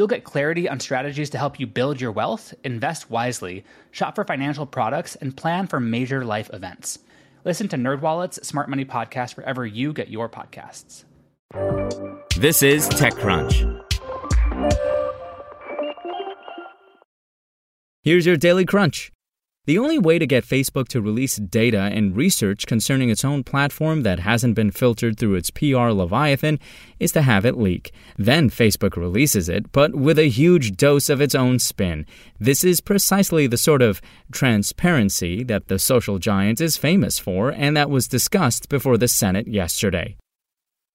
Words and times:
You'll 0.00 0.06
get 0.06 0.24
clarity 0.24 0.66
on 0.66 0.80
strategies 0.80 1.28
to 1.28 1.36
help 1.36 1.60
you 1.60 1.66
build 1.66 2.00
your 2.00 2.10
wealth, 2.10 2.54
invest 2.64 3.10
wisely, 3.10 3.66
shop 3.90 4.14
for 4.14 4.24
financial 4.24 4.64
products, 4.64 5.14
and 5.14 5.36
plan 5.36 5.66
for 5.66 5.78
major 5.78 6.24
life 6.24 6.48
events. 6.54 7.00
Listen 7.44 7.68
to 7.68 7.76
NerdWallet's 7.76 8.48
Smart 8.48 8.70
Money 8.70 8.86
Podcast 8.86 9.36
wherever 9.36 9.66
you 9.66 9.92
get 9.92 10.08
your 10.08 10.30
podcasts. 10.30 11.04
This 12.34 12.62
is 12.62 12.88
TechCrunch. 12.88 13.78
Here's 18.02 18.24
your 18.24 18.38
Daily 18.38 18.64
Crunch. 18.64 19.12
The 19.66 19.78
only 19.78 19.98
way 19.98 20.18
to 20.18 20.26
get 20.26 20.46
Facebook 20.46 20.88
to 20.88 21.02
release 21.02 21.36
data 21.36 21.90
and 21.92 22.16
research 22.16 22.66
concerning 22.66 23.10
its 23.10 23.26
own 23.26 23.44
platform 23.44 24.04
that 24.04 24.20
hasn't 24.20 24.54
been 24.54 24.70
filtered 24.70 25.18
through 25.18 25.34
its 25.34 25.50
PR 25.50 25.90
Leviathan 25.90 26.58
is 26.98 27.12
to 27.12 27.20
have 27.20 27.44
it 27.44 27.58
leak. 27.58 27.92
Then 28.16 28.48
Facebook 28.48 28.96
releases 28.96 29.50
it, 29.50 29.70
but 29.70 29.94
with 29.94 30.18
a 30.18 30.30
huge 30.30 30.78
dose 30.78 31.10
of 31.10 31.20
its 31.20 31.34
own 31.34 31.58
spin. 31.58 32.06
This 32.38 32.64
is 32.64 32.80
precisely 32.80 33.46
the 33.46 33.58
sort 33.58 33.82
of 33.82 34.00
transparency 34.32 35.44
that 35.44 35.68
the 35.68 35.78
social 35.78 36.18
giant 36.18 36.60
is 36.62 36.78
famous 36.78 37.18
for 37.18 37.50
and 37.50 37.76
that 37.76 37.90
was 37.90 38.08
discussed 38.08 38.70
before 38.70 38.96
the 38.96 39.08
Senate 39.08 39.46
yesterday. 39.46 40.16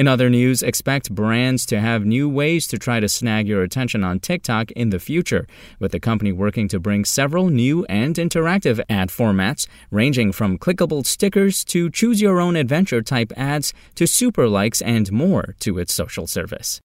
In 0.00 0.08
other 0.08 0.30
news, 0.30 0.62
expect 0.62 1.14
brands 1.14 1.66
to 1.66 1.78
have 1.78 2.06
new 2.06 2.26
ways 2.26 2.66
to 2.68 2.78
try 2.78 3.00
to 3.00 3.06
snag 3.06 3.46
your 3.46 3.62
attention 3.62 4.02
on 4.02 4.18
TikTok 4.18 4.70
in 4.70 4.88
the 4.88 4.98
future, 4.98 5.46
with 5.78 5.92
the 5.92 6.00
company 6.00 6.32
working 6.32 6.68
to 6.68 6.80
bring 6.80 7.04
several 7.04 7.50
new 7.50 7.84
and 7.84 8.14
interactive 8.14 8.80
ad 8.88 9.10
formats, 9.10 9.66
ranging 9.90 10.32
from 10.32 10.56
clickable 10.56 11.04
stickers 11.04 11.62
to 11.64 11.90
choose 11.90 12.22
your 12.22 12.40
own 12.40 12.56
adventure 12.56 13.02
type 13.02 13.30
ads 13.36 13.74
to 13.94 14.06
super 14.06 14.48
likes 14.48 14.80
and 14.80 15.12
more 15.12 15.54
to 15.58 15.78
its 15.78 15.92
social 15.92 16.26
service. 16.26 16.80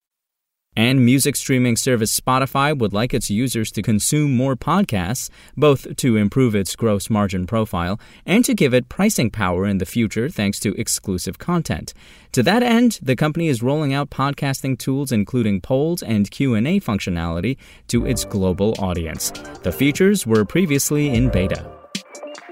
And 0.75 1.05
music 1.05 1.35
streaming 1.35 1.77
service 1.77 2.19
Spotify 2.19 2.77
would 2.77 2.93
like 2.93 3.13
its 3.13 3.29
users 3.29 3.71
to 3.71 3.81
consume 3.81 4.35
more 4.35 4.55
podcasts, 4.55 5.29
both 5.55 5.95
to 5.95 6.17
improve 6.17 6.53
its 6.53 6.75
gross 6.75 7.09
margin 7.09 7.47
profile 7.47 7.99
and 8.25 8.43
to 8.43 8.53
give 8.53 8.73
it 8.73 8.89
pricing 8.89 9.29
power 9.29 9.65
in 9.65 9.77
the 9.77 9.85
future 9.85 10.29
thanks 10.29 10.59
to 10.59 10.73
exclusive 10.79 11.39
content. 11.39 11.94
To 12.33 12.44
that 12.44 12.63
end, 12.63 13.00
the 13.01 13.16
company 13.16 13.47
is 13.47 13.63
rolling 13.63 13.94
out 13.94 14.09
podcasting 14.09 14.77
tools 14.77 15.11
including 15.11 15.61
polls 15.61 16.03
and 16.03 16.29
Q&A 16.29 16.81
functionality 16.81 17.57
to 17.88 18.05
its 18.05 18.25
global 18.25 18.75
audience. 18.79 19.31
The 19.63 19.71
features 19.71 20.27
were 20.27 20.44
previously 20.44 21.07
in 21.07 21.29
beta. 21.29 21.71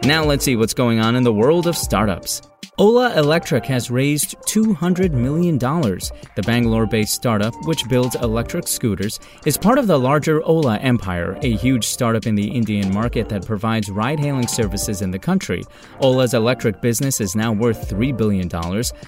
Now 0.05 0.23
let's 0.23 0.45
see 0.45 0.55
what's 0.55 0.73
going 0.73 0.99
on 0.99 1.15
in 1.15 1.23
the 1.23 1.33
world 1.33 1.67
of 1.67 1.77
startups. 1.77 2.41
Ola 2.79 3.15
Electric 3.15 3.65
has 3.65 3.91
raised 3.91 4.35
$200 4.47 5.11
million. 5.11 5.59
The 5.59 6.41
Bangalore 6.43 6.87
based 6.87 7.13
startup, 7.13 7.53
which 7.67 7.87
builds 7.87 8.15
electric 8.15 8.67
scooters, 8.67 9.19
is 9.45 9.59
part 9.59 9.77
of 9.77 9.85
the 9.85 9.99
larger 9.99 10.41
Ola 10.43 10.77
empire, 10.79 11.37
a 11.43 11.55
huge 11.55 11.85
startup 11.85 12.25
in 12.25 12.33
the 12.33 12.47
Indian 12.47 12.91
market 12.91 13.29
that 13.29 13.45
provides 13.45 13.91
ride 13.91 14.19
hailing 14.19 14.47
services 14.47 15.03
in 15.03 15.11
the 15.11 15.19
country. 15.19 15.63
Ola's 15.99 16.33
electric 16.33 16.81
business 16.81 17.21
is 17.21 17.35
now 17.35 17.51
worth 17.51 17.91
$3 17.91 18.17
billion, 18.17 18.49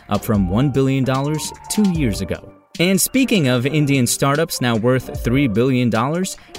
up 0.09 0.24
from 0.24 0.47
$1 0.47 0.72
billion 0.72 1.03
two 1.72 1.92
years 2.00 2.22
ago. 2.22 2.54
And 2.78 3.00
speaking 3.00 3.47
of 3.47 3.66
Indian 3.66 4.06
startups 4.06 4.59
now 4.59 4.75
worth 4.75 5.24
$3 5.24 5.53
billion, 5.53 5.90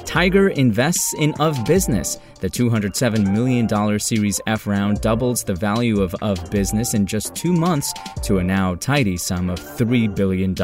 Tiger 0.07 0.49
invests 0.49 1.13
in 1.19 1.35
OfBusiness. 1.35 2.19
The 2.41 2.49
$207 2.49 3.35
million 3.35 3.99
Series 3.99 4.41
F 4.47 4.67
round 4.67 5.03
doubles 5.03 5.45
the 5.45 5.55
value 5.55 6.01
of 6.01 6.13
OfBusiness 6.23 6.95
in 6.95 7.05
just 7.05 7.35
two 7.35 7.53
months 7.53 7.93
to 8.23 8.39
a 8.39 8.45
now 8.45 8.77
tidy 8.77 9.19
sum 9.19 9.51
of 9.51 9.59
$3 9.61 10.15
billion. 10.15 10.55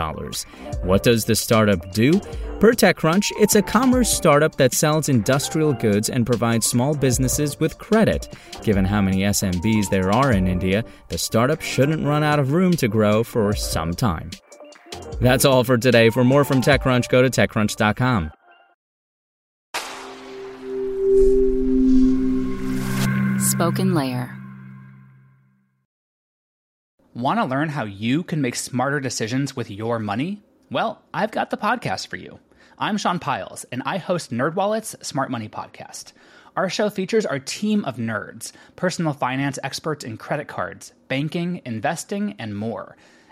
What 0.85 1.03
does 1.03 1.27
the 1.27 1.35
startup 1.35 1.93
do? 1.93 2.19
Per 2.59 2.73
TechCrunch, 2.73 3.31
it's 3.39 3.57
a 3.57 3.63
commerce 3.63 4.11
startup 4.11 4.57
that 4.57 4.73
sells 4.73 5.11
industrial 5.11 5.75
goods 5.75 6.09
and 6.09 6.25
provides 6.25 6.65
small 6.65 6.95
businesses 6.95 7.61
with 7.61 7.77
credit. 7.77 8.35
Given 8.63 8.87
how 8.87 9.03
many 9.03 9.19
SMBs 9.19 9.91
there 9.91 10.13
are 10.13 10.33
in 10.33 10.47
India, 10.47 10.83
the 11.09 11.19
startup 11.19 11.61
shouldn't 11.61 12.07
run 12.07 12.23
out 12.23 12.39
of 12.39 12.53
room 12.53 12.73
to 12.75 12.89
grow 12.89 13.23
for 13.23 13.53
some 13.55 13.93
time. 13.93 14.31
That's 15.21 15.45
all 15.45 15.63
for 15.65 15.79
today. 15.79 16.11
For 16.11 16.25
more 16.25 16.45
from 16.45 16.61
TechCrunch, 16.61 17.09
go 17.09 17.23
to 17.23 17.31
TechCrunch.com. 17.31 18.33
SpokenLayer. 23.55 24.39
Want 27.15 27.39
to 27.39 27.45
learn 27.45 27.69
how 27.69 27.85
you 27.85 28.23
can 28.23 28.41
make 28.41 28.57
smarter 28.57 28.99
decisions 28.99 29.55
with 29.55 29.71
your 29.71 29.99
money? 29.99 30.43
Well, 30.71 31.03
I've 31.13 31.31
got 31.31 31.51
the 31.51 31.59
podcast 31.59 32.07
for 32.07 32.17
you. 32.17 32.39
I'm 32.79 32.97
Sean 32.97 33.19
Pyles, 33.19 33.65
and 33.71 33.83
I 33.85 33.99
host 33.99 34.31
NerdWallet's 34.31 35.07
Smart 35.07 35.31
Money 35.31 35.49
Podcast. 35.49 36.13
Our 36.57 36.71
show 36.71 36.89
features 36.89 37.27
our 37.27 37.39
team 37.39 37.85
of 37.85 37.97
nerds, 37.97 38.53
personal 38.77 39.13
finance 39.13 39.59
experts 39.63 40.05
in 40.05 40.17
credit 40.17 40.49
cards, 40.49 40.93
banking, 41.09 41.61
investing, 41.65 42.35
and 42.39 42.57
more 42.57 42.97